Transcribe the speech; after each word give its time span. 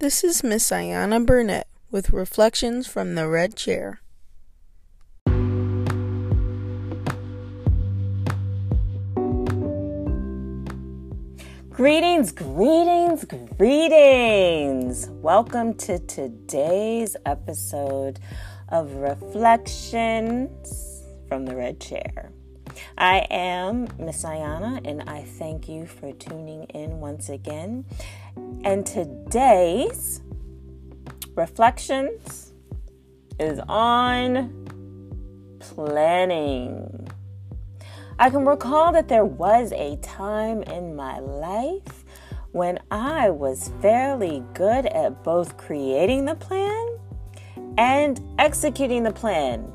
This 0.00 0.24
is 0.24 0.42
Miss 0.42 0.70
Ayana 0.70 1.26
Burnett 1.26 1.68
with 1.90 2.14
Reflections 2.14 2.86
from 2.86 3.16
the 3.16 3.28
Red 3.28 3.54
Chair. 3.54 4.00
Greetings, 11.68 12.32
greetings, 12.32 13.26
greetings. 13.58 15.10
Welcome 15.10 15.74
to 15.74 15.98
today's 15.98 17.14
episode 17.26 18.20
of 18.70 18.94
Reflections 18.94 21.02
from 21.28 21.44
the 21.44 21.54
Red 21.54 21.78
Chair. 21.78 22.32
I 22.98 23.26
am 23.30 23.88
Miss 23.98 24.24
Ayana 24.24 24.80
and 24.84 25.08
I 25.08 25.22
thank 25.22 25.68
you 25.68 25.86
for 25.86 26.12
tuning 26.12 26.64
in 26.64 27.00
once 27.00 27.28
again. 27.28 27.84
And 28.64 28.86
today's 28.86 30.20
reflections 31.34 32.52
is 33.38 33.60
on 33.68 34.66
planning. 35.60 37.08
I 38.18 38.28
can 38.28 38.44
recall 38.44 38.92
that 38.92 39.08
there 39.08 39.24
was 39.24 39.72
a 39.72 39.96
time 40.02 40.62
in 40.64 40.94
my 40.94 41.20
life 41.20 42.04
when 42.52 42.78
I 42.90 43.30
was 43.30 43.70
fairly 43.80 44.42
good 44.54 44.86
at 44.86 45.22
both 45.22 45.56
creating 45.56 46.26
the 46.26 46.34
plan 46.34 46.98
and 47.78 48.20
executing 48.38 49.04
the 49.04 49.12
plan. 49.12 49.72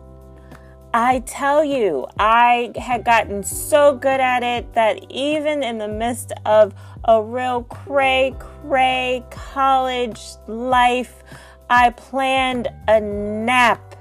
I 0.98 1.20
tell 1.26 1.62
you, 1.62 2.08
I 2.18 2.72
had 2.78 3.04
gotten 3.04 3.44
so 3.44 3.98
good 3.98 4.22
at 4.22 4.44
it 4.44 4.76
that 4.76 5.12
even 5.12 5.62
in 5.62 5.78
the 5.78 5.90
midst 5.90 6.32
of 6.46 6.74
a 7.04 7.22
real 7.22 7.64
cray 7.64 8.34
cray 8.40 9.22
college 9.30 10.22
life, 10.48 11.22
I 11.70 11.90
planned 11.90 12.70
a 12.88 13.02
nap 13.02 13.98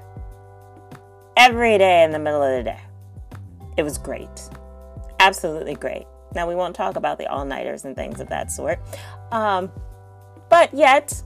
every 1.35 1.77
day 1.77 2.05
in 2.05 2.11
the 2.11 2.19
middle 2.19 2.41
of 2.41 2.59
the 2.59 2.63
day. 2.63 2.79
It 3.75 3.83
was 3.83 3.97
great. 3.97 4.49
Absolutely 5.19 5.75
great. 5.75 6.07
Now, 6.33 6.47
we 6.47 6.55
won't 6.55 6.77
talk 6.77 6.95
about 6.95 7.17
the 7.17 7.27
all 7.27 7.43
nighters 7.43 7.83
and 7.83 7.93
things 7.93 8.21
of 8.21 8.29
that 8.29 8.53
sort. 8.53 8.79
Um, 9.33 9.69
but 10.49 10.73
yet, 10.73 11.21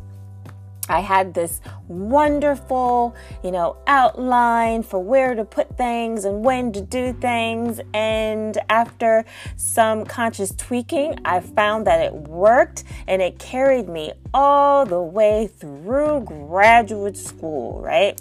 I 0.89 1.01
had 1.01 1.33
this 1.35 1.61
wonderful, 1.87 3.15
you 3.43 3.51
know, 3.51 3.77
outline 3.87 4.83
for 4.83 4.99
where 4.99 5.35
to 5.35 5.45
put 5.45 5.77
things 5.77 6.25
and 6.25 6.43
when 6.43 6.73
to 6.73 6.81
do 6.81 7.13
things. 7.13 7.79
And 7.93 8.57
after 8.69 9.23
some 9.55 10.03
conscious 10.03 10.53
tweaking, 10.55 11.19
I 11.23 11.39
found 11.39 11.85
that 11.87 12.01
it 12.01 12.13
worked 12.13 12.83
and 13.07 13.21
it 13.21 13.37
carried 13.37 13.87
me 13.87 14.13
all 14.33 14.85
the 14.85 15.01
way 15.01 15.47
through 15.47 16.21
graduate 16.21 17.17
school, 17.17 17.79
right? 17.79 18.19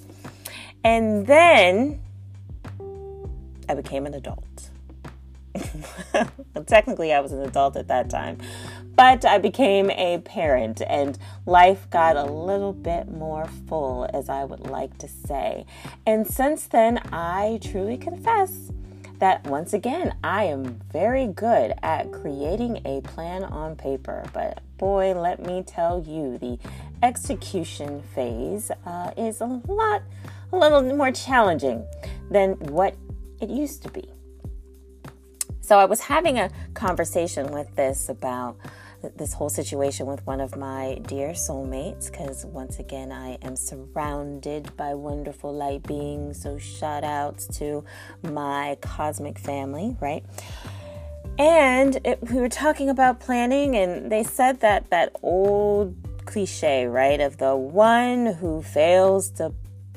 And 0.85 1.27
then 1.27 2.01
I 3.69 3.75
became 3.75 4.07
an 4.07 4.15
adult. 4.15 4.45
well, 6.15 6.65
technically, 6.67 7.13
I 7.13 7.21
was 7.21 7.33
an 7.33 7.43
adult 7.43 7.77
at 7.77 7.89
that 7.89 8.11
time, 8.11 8.39
but 8.99 9.25
I 9.25 9.39
became 9.39 9.93
a 9.93 10.19
parent 10.19 10.83
and 10.85 11.17
life 11.47 11.89
got 11.89 12.17
a 12.17 12.25
little 12.25 12.73
bit 12.73 13.09
more 13.09 13.47
full, 13.69 14.11
as 14.13 14.29
I 14.29 14.43
would 14.43 14.59
like 14.59 14.99
to 14.99 15.07
say. 15.07 15.67
And 16.05 16.27
since 16.27 16.67
then, 16.67 16.99
I 17.13 17.61
truly 17.63 17.97
confess 17.97 18.73
that 19.21 19.47
once 19.47 19.73
again, 19.73 20.17
I 20.25 20.45
am 20.47 20.81
very 20.93 21.29
good 21.29 21.75
at 21.81 22.11
creating 22.11 22.83
a 22.85 23.01
plan 23.03 23.45
on 23.45 23.77
paper. 23.77 24.25
But 24.33 24.65
boy, 24.79 25.15
let 25.15 25.47
me 25.47 25.63
tell 25.63 26.03
you, 26.03 26.37
the 26.37 26.59
execution 27.01 28.03
phase 28.17 28.73
uh, 28.85 29.13
is 29.17 29.41
a 29.41 29.63
lot, 29.69 30.03
a 30.53 30.57
little 30.57 30.83
more 30.83 31.13
challenging 31.13 31.87
than 32.33 32.55
what 32.55 32.97
it 33.41 33.49
used 33.49 33.85
to 33.85 33.93
be. 33.93 34.11
So 35.61 35.79
I 35.79 35.85
was 35.85 36.01
having 36.01 36.39
a 36.39 36.51
conversation 36.75 37.53
with 37.53 37.77
this 37.77 38.09
about 38.09 38.57
this 39.17 39.33
whole 39.33 39.49
situation 39.49 40.07
with 40.07 40.27
one 40.27 40.41
of 40.41 40.57
my 40.57 41.01
dear 41.07 41.31
soulmates 41.31 42.11
because 42.11 42.45
once 42.45 42.79
again 42.79 43.13
I 43.13 43.39
am 43.43 43.55
surrounded 43.57 44.77
by 44.77 44.95
wonderful 44.95 45.55
light 45.55 45.85
beings. 45.85 46.43
So 46.43 46.59
shout 46.59 47.05
outs 47.05 47.47
to 47.59 47.85
my 48.23 48.77
cosmic 48.81 49.39
family, 49.39 49.97
right? 50.01 50.25
And 51.39 52.01
it, 52.05 52.19
we 52.31 52.41
were 52.41 52.49
talking 52.49 52.91
about 52.91 53.21
planning, 53.21 53.77
and 53.77 54.11
they 54.11 54.25
said 54.25 54.59
that 54.61 54.91
that 54.91 55.13
old 55.23 55.95
cliche, 56.25 56.87
right, 56.87 57.21
of 57.21 57.39
the 57.39 57.55
one 57.55 58.27
who 58.27 58.61
fails 58.63 59.31
to 59.33 59.53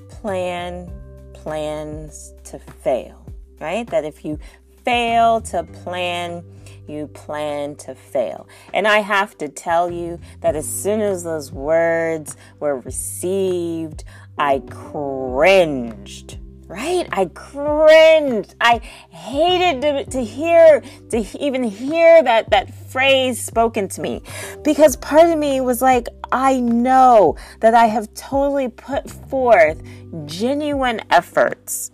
plan 0.09 0.91
plans 1.33 2.33
to 2.43 2.59
fail, 2.59 3.25
right? 3.59 3.87
That 3.89 4.05
if 4.05 4.23
you 4.23 4.37
fail 4.85 5.41
to 5.41 5.63
plan, 5.63 6.43
you 6.87 7.07
plan 7.07 7.75
to 7.77 7.95
fail. 7.95 8.47
And 8.73 8.87
I 8.87 8.99
have 8.99 9.37
to 9.39 9.47
tell 9.47 9.91
you 9.91 10.19
that 10.41 10.55
as 10.55 10.67
soon 10.67 11.01
as 11.01 11.23
those 11.23 11.51
words 11.51 12.35
were 12.59 12.79
received, 12.79 14.03
I 14.37 14.59
cringed. 14.69 16.39
Right? 16.67 17.05
I 17.11 17.25
cringed. 17.25 18.55
I 18.61 18.77
hated 19.09 19.81
to, 19.81 20.05
to 20.05 20.23
hear, 20.23 20.81
to 21.09 21.43
even 21.43 21.63
hear 21.63 22.23
that, 22.23 22.49
that 22.51 22.73
phrase 22.73 23.43
spoken 23.43 23.89
to 23.89 24.01
me 24.01 24.21
because 24.63 24.95
part 24.95 25.29
of 25.29 25.37
me 25.37 25.59
was 25.59 25.81
like, 25.81 26.07
I 26.31 26.61
know 26.61 27.35
that 27.59 27.73
I 27.73 27.87
have 27.87 28.13
totally 28.13 28.69
put 28.69 29.09
forth 29.09 29.83
genuine 30.25 31.01
efforts 31.09 31.91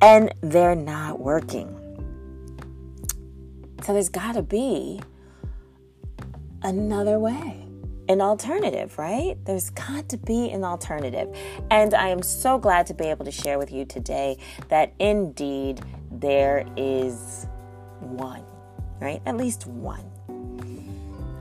and 0.00 0.32
they're 0.40 0.76
not 0.76 1.18
working. 1.18 1.81
So 3.84 3.92
there's 3.92 4.08
got 4.08 4.34
to 4.34 4.42
be 4.42 5.00
another 6.62 7.18
way, 7.18 7.66
an 8.08 8.20
alternative, 8.20 8.96
right? 8.96 9.36
There's 9.44 9.70
got 9.70 10.08
to 10.10 10.16
be 10.16 10.50
an 10.50 10.62
alternative. 10.62 11.34
And 11.70 11.92
I 11.92 12.08
am 12.08 12.22
so 12.22 12.58
glad 12.58 12.86
to 12.86 12.94
be 12.94 13.06
able 13.06 13.24
to 13.24 13.32
share 13.32 13.58
with 13.58 13.72
you 13.72 13.84
today 13.84 14.38
that 14.68 14.94
indeed 15.00 15.80
there 16.12 16.64
is 16.76 17.48
one, 17.98 18.44
right? 19.00 19.20
At 19.26 19.36
least 19.36 19.66
one. 19.66 20.08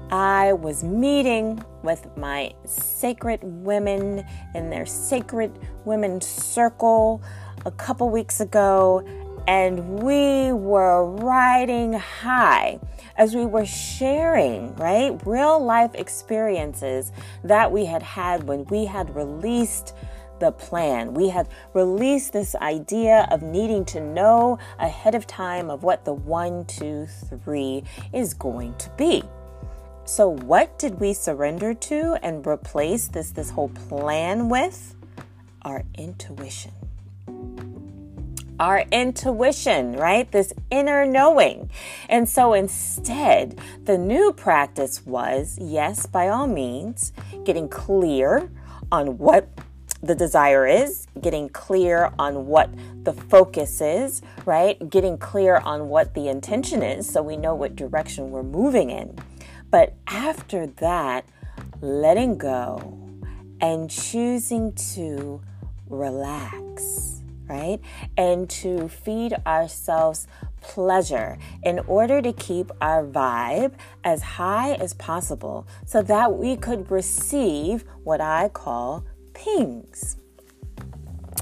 I 0.10 0.54
was 0.54 0.84
meeting 0.84 1.64
with 1.84 2.06
my 2.18 2.54
sacred 2.66 3.40
women 3.44 4.26
in 4.56 4.70
their 4.70 4.86
sacred 4.86 5.58
women 5.86 6.20
circle 6.20 7.22
a 7.66 7.72
couple 7.72 8.10
weeks 8.10 8.42
ago, 8.42 9.06
and 9.52 10.02
we 10.02 10.54
were 10.54 11.06
riding 11.06 11.92
high 11.92 12.80
as 13.18 13.36
we 13.36 13.46
were 13.46 13.66
sharing, 13.66 14.74
right, 14.76 15.20
real 15.26 15.62
life 15.62 15.94
experiences 15.94 17.12
that 17.44 17.70
we 17.70 17.84
had 17.84 18.02
had 18.02 18.46
when 18.46 18.64
we 18.68 18.86
had 18.86 19.14
released 19.14 19.94
the 20.40 20.54
plan. 20.54 21.14
We 21.14 21.28
had 21.28 21.50
released 21.74 22.32
this 22.32 22.56
idea 22.56 23.28
of 23.30 23.42
needing 23.42 23.84
to 23.88 24.00
know 24.00 24.58
ahead 24.80 25.16
of 25.16 25.28
time 25.28 25.70
of 25.70 25.84
what 25.84 26.06
the 26.06 26.14
one, 26.14 26.64
two, 26.64 27.08
three 27.44 27.84
is 28.14 28.34
going 28.34 28.76
to 28.78 28.90
be. 28.92 29.22
So, 30.06 30.30
what 30.30 30.80
did 30.80 30.98
we 31.02 31.12
surrender 31.12 31.74
to 31.74 32.18
and 32.24 32.48
replace 32.48 33.10
this, 33.10 33.32
this 33.32 33.50
whole 33.50 33.70
plan 33.90 34.48
with? 34.48 34.96
Our 35.64 35.84
intuition 35.98 36.81
our 38.62 38.86
intuition, 38.92 39.94
right? 39.94 40.32
This 40.32 40.54
inner 40.70 41.04
knowing. 41.04 41.72
And 42.08 42.30
so 42.30 42.54
instead, 42.54 43.60
the 43.86 43.98
new 43.98 44.32
practice 44.32 45.04
was 45.04 45.58
yes, 45.60 46.06
by 46.06 46.28
all 46.30 46.46
means, 46.46 47.12
getting 47.44 47.68
clear 47.68 48.52
on 48.92 49.18
what 49.18 49.50
the 50.04 50.14
desire 50.14 50.68
is, 50.68 51.08
getting 51.20 51.50
clear 51.50 52.14
on 52.20 52.46
what 52.46 52.70
the 53.04 53.14
focus 53.14 53.82
is, 53.82 54.22
right? 54.46 54.90
Getting 54.90 55.18
clear 55.18 55.58
on 55.58 55.90
what 55.90 56.14
the 56.14 56.28
intention 56.28 56.84
is 56.84 57.12
so 57.12 57.24
we 57.24 57.38
know 57.38 57.56
what 57.56 57.76
direction 57.76 58.30
we're 58.30 58.44
moving 58.44 58.92
in. 58.92 59.18
But 59.72 59.96
after 60.06 60.68
that, 60.68 61.26
letting 61.82 62.38
go 62.38 63.00
and 63.60 63.90
choosing 63.90 64.74
to 64.94 65.42
relax 65.88 67.11
right? 67.52 67.80
And 68.18 68.50
to 68.62 68.88
feed 68.88 69.36
ourselves 69.46 70.26
pleasure 70.62 71.38
in 71.64 71.80
order 71.80 72.22
to 72.22 72.32
keep 72.32 72.72
our 72.80 73.06
vibe 73.06 73.74
as 74.04 74.22
high 74.22 74.74
as 74.76 74.94
possible 74.94 75.68
so 75.86 76.02
that 76.04 76.34
we 76.34 76.56
could 76.56 76.90
receive 76.90 77.84
what 78.04 78.22
I 78.22 78.50
call 78.50 79.04
pings. 79.34 80.18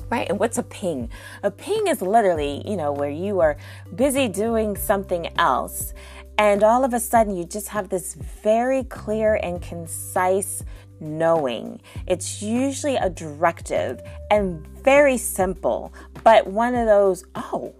Right? 0.10 0.28
And 0.28 0.40
what's 0.40 0.58
a 0.58 0.64
ping? 0.64 1.12
A 1.44 1.52
ping 1.52 1.86
is 1.86 2.02
literally, 2.02 2.64
you 2.68 2.76
know, 2.76 2.92
where 2.92 3.12
you 3.12 3.42
are 3.42 3.58
busy 3.94 4.28
doing 4.28 4.76
something 4.76 5.30
else 5.38 5.94
and 6.40 6.64
all 6.64 6.86
of 6.86 6.94
a 6.94 7.00
sudden 7.02 7.36
you 7.36 7.44
just 7.44 7.68
have 7.68 7.90
this 7.90 8.16
very 8.42 8.86
clear 8.86 9.36
and 9.44 9.62
concise 9.62 10.64
knowing. 11.00 11.81
It's 12.07 12.42
usually 12.42 12.96
a 12.96 13.10
directive 13.10 14.01
and 14.31 14.66
very 14.84 15.18
simple, 15.18 15.94
but 16.24 16.48
one 16.48 16.75
of 16.75 16.86
those, 16.88 17.24
oh, 17.36 17.74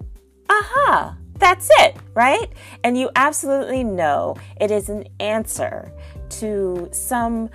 aha, 0.50 1.18
that's 1.38 1.69
it, 1.80 1.95
right? 2.13 2.51
And 2.83 2.98
you 2.98 3.10
absolutely 3.16 3.83
know 3.83 4.36
it 4.60 4.71
is 4.71 4.89
an 4.89 5.06
answer 5.19 5.92
to 6.30 6.89
some 6.92 7.50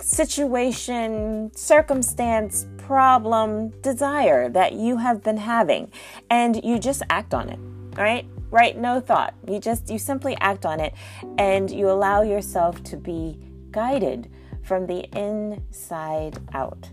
situation, 0.00 1.50
circumstance, 1.54 2.66
problem, 2.78 3.70
desire 3.82 4.48
that 4.48 4.72
you 4.74 4.96
have 4.96 5.22
been 5.22 5.36
having. 5.36 5.90
And 6.30 6.62
you 6.64 6.78
just 6.78 7.02
act 7.10 7.34
on 7.34 7.48
it, 7.48 7.58
right? 7.98 8.26
Right? 8.50 8.76
No 8.78 9.00
thought. 9.00 9.34
You 9.48 9.58
just, 9.58 9.90
you 9.90 9.98
simply 9.98 10.36
act 10.40 10.64
on 10.64 10.80
it 10.80 10.94
and 11.38 11.70
you 11.70 11.90
allow 11.90 12.22
yourself 12.22 12.82
to 12.84 12.96
be 12.96 13.38
guided 13.70 14.30
from 14.66 14.86
the 14.86 15.04
inside 15.16 16.38
out. 16.52 16.90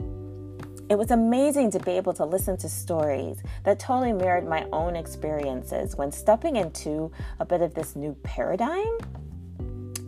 It 0.90 0.96
was 0.96 1.10
amazing 1.10 1.72
to 1.72 1.80
be 1.80 1.92
able 1.92 2.14
to 2.14 2.26
listen 2.26 2.56
to 2.58 2.70
stories 2.70 3.42
that 3.64 3.80
totally 3.80 4.14
mirrored 4.14 4.48
my 4.48 4.68
own 4.72 4.96
experiences 4.96 5.96
when 5.96 6.12
stepping 6.12 6.56
into 6.56 7.12
a 7.40 7.46
bit 7.46 7.62
of 7.62 7.74
this 7.74 7.96
new 7.96 8.16
paradigm. 8.22 8.98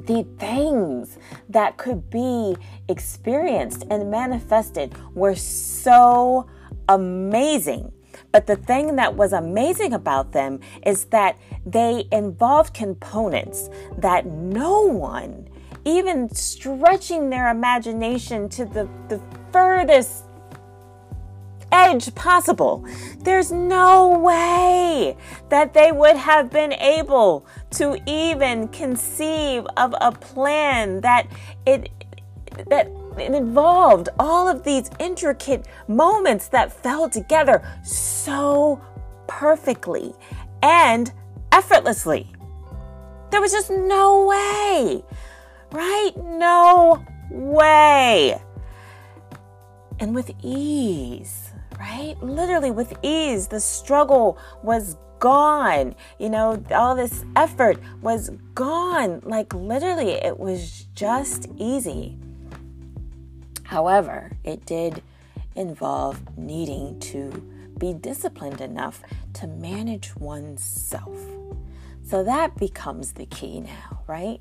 The 0.06 0.28
things 0.38 1.18
that 1.50 1.78
could 1.78 2.12
be 2.12 2.56
experienced 2.88 3.86
and 3.90 4.12
manifested 4.12 4.94
were 5.16 5.34
so 5.34 6.48
amazing. 6.88 7.92
But 8.32 8.46
the 8.46 8.56
thing 8.56 8.98
that 8.98 9.16
was 9.16 9.34
amazing 9.34 9.94
about 9.94 10.34
them 10.34 10.60
is 10.86 11.06
that 11.06 11.40
they 11.66 12.08
involved 12.12 12.76
components 12.76 13.70
that 13.98 14.28
no 14.28 14.82
one 14.82 15.50
even 15.86 16.34
stretching 16.34 17.30
their 17.30 17.50
imagination 17.50 18.50
to 18.50 18.66
the, 18.66 18.90
the 19.08 19.22
furthest 19.54 20.26
edge 21.72 22.14
possible. 22.16 22.86
There's 23.20 23.52
no 23.52 24.18
way 24.20 25.18
that 25.50 25.74
they 25.74 25.92
would 25.92 26.16
have 26.16 26.50
been 26.50 26.74
able 26.74 27.46
to 27.72 27.98
even 28.08 28.68
conceive 28.70 29.66
of 29.78 29.94
a 30.02 30.12
plan 30.12 31.02
that 31.02 31.28
it 31.66 31.90
that 32.70 32.90
it 33.18 33.34
involved 33.34 34.10
all 34.18 34.48
of 34.48 34.64
these 34.64 34.90
intricate 35.00 35.68
moments 35.88 36.48
that 36.50 36.72
fell 36.72 37.10
together 37.10 37.62
so 37.84 38.82
perfectly 39.28 40.14
and 40.64 41.12
effortlessly. 41.52 42.32
There 43.32 43.42
was 43.42 43.52
just 43.52 43.70
no 43.70 44.26
way 44.26 45.04
right? 45.76 46.12
No 46.18 47.06
way. 47.30 48.40
And 50.00 50.16
with 50.16 50.32
ease, 50.42 51.52
right? 51.80 52.16
Literally 52.22 52.72
with 52.72 52.98
ease, 53.04 53.48
the 53.48 53.60
struggle 53.60 54.38
was 54.64 54.98
gone. 55.20 55.96
You 56.20 56.30
know, 56.30 56.64
all 56.72 56.96
this 56.96 57.24
effort 57.36 57.78
was 58.02 58.32
gone. 58.54 59.22
Like 59.24 59.54
literally, 59.54 60.12
it 60.12 60.40
was 60.40 60.88
just 60.94 61.48
easy. 61.58 62.18
However, 63.64 64.32
it 64.44 64.66
did 64.66 65.02
involve 65.56 66.38
needing 66.38 67.00
to 67.00 67.30
be 67.78 67.94
disciplined 67.94 68.62
enough 68.62 69.02
to 69.34 69.48
manage 69.48 70.16
oneself. 70.16 71.20
So 72.04 72.24
that 72.24 72.56
becomes 72.58 73.14
the 73.14 73.26
key 73.26 73.62
now, 73.62 74.04
right? 74.08 74.40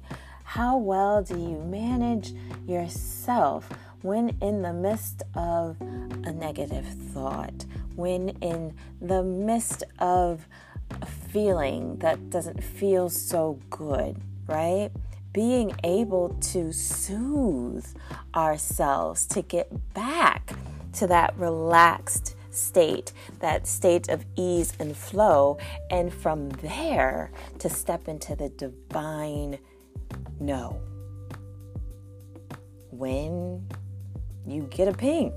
How 0.54 0.76
well 0.76 1.20
do 1.20 1.36
you 1.36 1.58
manage 1.58 2.32
yourself 2.64 3.68
when 4.02 4.36
in 4.40 4.62
the 4.62 4.72
midst 4.72 5.24
of 5.34 5.76
a 5.80 6.30
negative 6.30 6.86
thought, 7.12 7.64
when 7.96 8.28
in 8.40 8.72
the 9.00 9.24
midst 9.24 9.82
of 9.98 10.46
a 11.02 11.06
feeling 11.06 11.96
that 11.96 12.30
doesn't 12.30 12.62
feel 12.62 13.10
so 13.10 13.58
good, 13.68 14.16
right? 14.46 14.92
Being 15.32 15.74
able 15.82 16.28
to 16.52 16.72
soothe 16.72 17.88
ourselves 18.36 19.26
to 19.26 19.42
get 19.42 19.92
back 19.92 20.52
to 20.92 21.08
that 21.08 21.36
relaxed 21.36 22.36
state, 22.52 23.12
that 23.40 23.66
state 23.66 24.08
of 24.08 24.24
ease 24.36 24.72
and 24.78 24.96
flow, 24.96 25.58
and 25.90 26.14
from 26.14 26.50
there 26.50 27.32
to 27.58 27.68
step 27.68 28.06
into 28.06 28.36
the 28.36 28.50
divine 28.50 29.58
know 30.44 30.80
when 32.90 33.66
you 34.46 34.62
get 34.70 34.88
a 34.88 34.92
ping, 34.92 35.32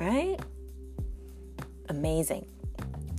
right? 0.00 0.36
Amazing. 1.88 2.46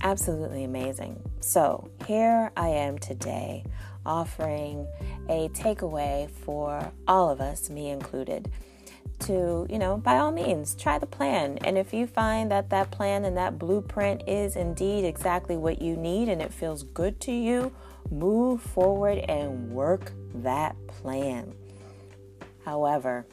Absolutely 0.02 0.64
amazing. 0.64 1.18
So, 1.40 1.90
here 2.06 2.50
I 2.56 2.68
am 2.68 2.98
today 2.98 3.64
offering 4.04 4.86
a 5.28 5.48
takeaway 5.50 6.28
for 6.30 6.92
all 7.08 7.30
of 7.30 7.40
us, 7.40 7.70
me 7.70 7.88
included, 7.88 8.50
to, 9.20 9.66
you 9.70 9.78
know, 9.78 9.96
by 9.96 10.18
all 10.18 10.32
means, 10.32 10.74
try 10.74 10.98
the 10.98 11.06
plan. 11.06 11.58
And 11.64 11.78
if 11.78 11.94
you 11.94 12.06
find 12.06 12.50
that 12.50 12.70
that 12.70 12.90
plan 12.90 13.24
and 13.24 13.36
that 13.36 13.58
blueprint 13.58 14.28
is 14.28 14.56
indeed 14.56 15.04
exactly 15.04 15.56
what 15.56 15.80
you 15.80 15.96
need 15.96 16.28
and 16.28 16.42
it 16.42 16.52
feels 16.52 16.82
good 16.82 17.20
to 17.22 17.32
you, 17.32 17.72
move 18.10 18.60
forward 18.60 19.18
and 19.18 19.70
work 19.70 20.12
that 20.34 20.76
plan. 20.86 21.54
However, 22.64 23.26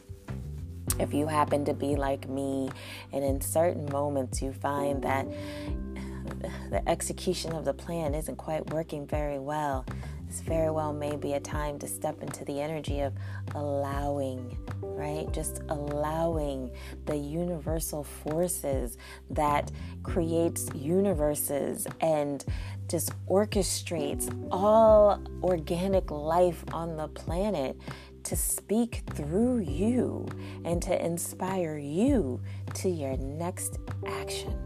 if 0.99 1.13
you 1.13 1.27
happen 1.27 1.65
to 1.65 1.73
be 1.73 1.95
like 1.95 2.27
me 2.27 2.69
and 3.11 3.23
in 3.23 3.41
certain 3.41 3.89
moments 3.91 4.41
you 4.41 4.53
find 4.53 5.01
that 5.03 5.27
the 6.69 6.87
execution 6.87 7.53
of 7.53 7.65
the 7.65 7.73
plan 7.73 8.13
isn't 8.13 8.37
quite 8.37 8.69
working 8.71 9.07
very 9.07 9.39
well, 9.39 9.85
this 10.31 10.39
very 10.39 10.71
well 10.71 10.93
may 10.93 11.17
be 11.17 11.33
a 11.33 11.41
time 11.41 11.77
to 11.77 11.85
step 11.85 12.23
into 12.23 12.45
the 12.45 12.61
energy 12.61 13.01
of 13.01 13.11
allowing, 13.53 14.57
right? 14.81 15.29
Just 15.33 15.61
allowing 15.67 16.71
the 17.05 17.17
universal 17.17 18.05
forces 18.05 18.97
that 19.29 19.69
creates 20.03 20.69
universes 20.73 21.85
and 21.99 22.45
just 22.87 23.11
orchestrates 23.27 24.33
all 24.51 25.21
organic 25.43 26.09
life 26.11 26.63
on 26.71 26.95
the 26.95 27.09
planet 27.09 27.75
to 28.23 28.37
speak 28.37 29.03
through 29.13 29.59
you 29.59 30.25
and 30.63 30.81
to 30.81 31.05
inspire 31.05 31.77
you 31.77 32.39
to 32.75 32.87
your 32.89 33.17
next 33.17 33.79
action. 34.07 34.57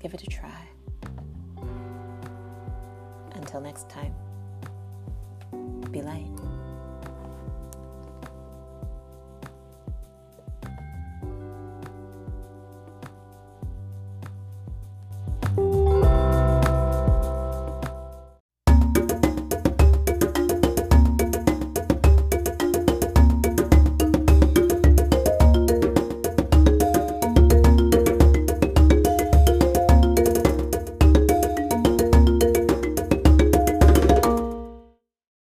Give 0.00 0.12
it 0.12 0.22
a 0.24 0.26
try. 0.26 0.75
Until 3.46 3.60
next 3.60 3.88
time, 3.88 4.12
be 5.92 6.02
light. 6.02 6.26